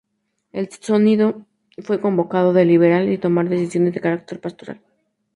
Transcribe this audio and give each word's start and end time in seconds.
El 0.51 0.67
sínodo 0.71 1.45
fue 1.83 2.01
convocado 2.01 2.53
deliberar 2.53 3.07
y 3.07 3.19
tomar 3.19 3.49
decisiones 3.49 3.93
de 3.93 4.01
carácter 4.01 4.41
pastoral. 4.41 4.81